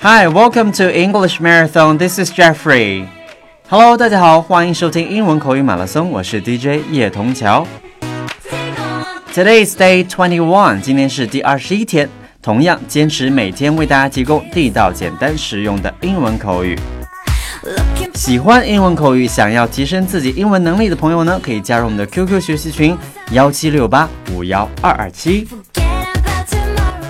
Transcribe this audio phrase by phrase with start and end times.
[0.00, 1.96] Hi, welcome to English Marathon.
[1.96, 3.06] This is Jeffrey.
[3.68, 7.64] Hello，大家好，欢迎收听英文口语马拉松，我是 DJ 叶童桥。
[9.32, 12.08] Today's day twenty one，今天是第二十一天，
[12.42, 16.76] 同样坚持每天为大家提供地道、简单、实用的英文口语。
[18.14, 22.98] 喜欢英文口语，想要提升自己英文能力的朋友呢，可以加入我们的 QQ 学习群
[23.30, 25.46] 幺七六八五幺二二七。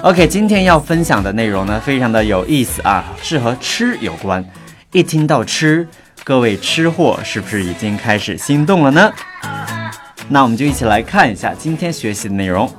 [0.04, 4.46] OK，今天要分享的内容呢，非常的有意思啊，是和吃有关。
[4.92, 5.86] 一听到吃，
[6.24, 9.12] 各位吃货是不是已经开始心动了呢？
[10.30, 12.72] 那我们就一起来看一下今天学习的内容。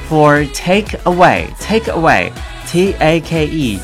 [0.09, 2.33] for take away, take away,
[2.67, 3.79] T A K E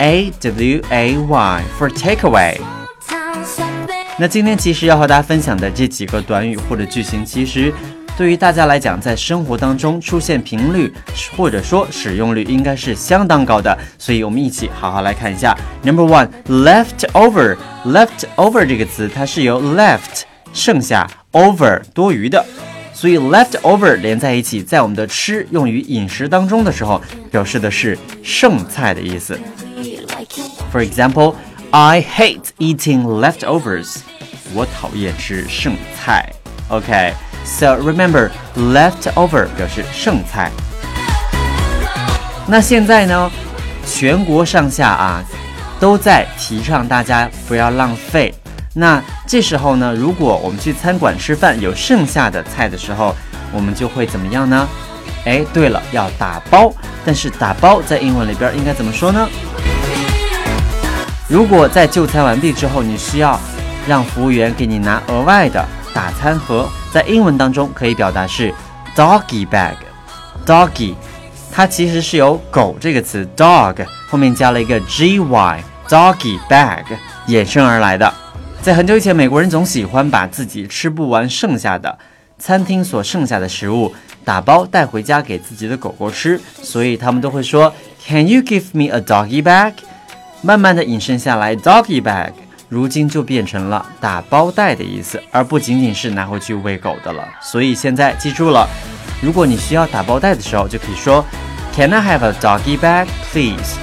[0.00, 2.60] A W A Y, for take away.
[4.18, 7.72] 那今天其实要和大家分享的这几个短语或者句型，其实
[8.15, 10.93] 对于大家来讲，在生活当中出现频率
[11.35, 15.57] 或者说使用率应该是相当高的，所以我们一起好好来看一下。
[15.81, 20.21] Number one, leftover，leftover 这个词它是由 left
[20.53, 22.45] 剩下 over 多余的，
[22.93, 29.39] 所以 leftover 连在一起，在我们的吃用于饮食当中的时候，表示的是剩菜的意思。
[30.71, 31.33] For example,
[31.71, 34.01] I hate eating leftovers.
[34.53, 36.31] 我讨厌吃剩菜。
[36.69, 37.15] OK。
[37.45, 40.51] So remember, leftover 表示剩菜。
[42.47, 43.31] 那现在呢，
[43.85, 45.23] 全国上下啊
[45.79, 48.33] 都在提倡大家不要浪费。
[48.73, 53.15] 那这时候呢，如果我们去餐馆吃饭有剩下的菜的时候，
[53.51, 54.67] 我们就会怎么样呢？
[55.25, 56.73] 哎，对了，要打包。
[57.05, 59.27] 但是打包在英文里边应该怎么说呢？
[61.27, 63.39] 如果在就餐完毕之后，你需要
[63.87, 66.69] 让服务员给你拿额外的打餐盒。
[66.93, 68.53] 在英文当中可以表达是
[68.95, 70.93] doggy bag，doggy，
[71.51, 76.83] 它其实是由狗这个词 dog 后面加了一个 gy，doggy bag
[77.27, 78.13] 衍生而来的。
[78.61, 81.97] 在很久以前，美国人总喜欢把自己吃不完剩下的
[82.37, 83.91] 餐厅所剩下的食物
[84.23, 87.73] 打包带回家给自己的狗狗吃，所以他们都会说
[88.05, 89.73] Can you give me a doggy bag？
[90.43, 92.33] 慢慢的引申下来 doggy bag。
[92.72, 97.26] 如今就变成了打包袋的意思，而不仅仅是拿回去喂狗的了。
[97.40, 98.68] 所以现在记住了，
[99.22, 101.24] 如果你需要打包袋的时候，就可以说，
[101.74, 103.76] Can I have a doggy bag, please?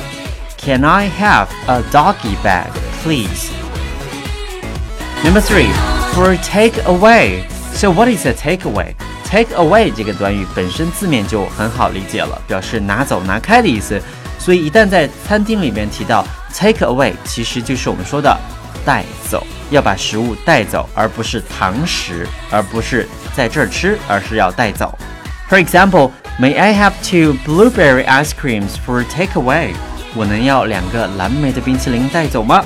[0.58, 2.68] Can I have a doggy bag,
[3.04, 3.50] please?
[5.24, 5.70] Number three,
[6.14, 7.44] for take away.
[7.74, 8.94] So what is a take away?
[9.26, 14.02] Take away 这个短语本身字面就很好理解了，表示拿走、拿开的意思。
[14.38, 18.38] 所以一旦在餐厅里面提到 take away，其实就是我们说的。
[18.86, 24.98] 带走，要把食物带走，而不是堂食，而不是在这儿吃，而是要带走。
[25.50, 29.74] For example, may I have two blueberry ice creams for takeaway？
[30.16, 32.64] 我能要两个蓝莓的冰淇淋带走吗？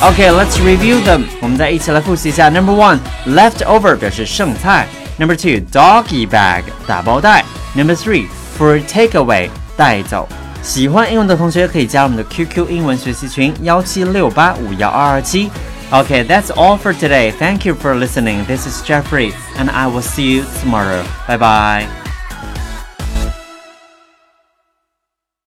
[0.00, 1.24] Okay, let's review them.
[1.40, 2.50] 我们再一起来复习一下。
[2.50, 4.86] Number one, leftover 表示剩菜。
[5.18, 7.44] Number two, doggy bag 打包袋。
[7.74, 8.26] Number three,
[8.58, 10.28] for takeaway 带走。
[10.62, 15.50] 喜欢英文的同学可以加入我们的 QQ 英文学习群幺七六八五幺二二七。
[15.92, 17.30] Okay, that's all for today.
[17.30, 18.44] Thank you for listening.
[18.46, 21.04] This is Jeffrey, and I will see you tomorrow.
[21.28, 21.99] Bye bye.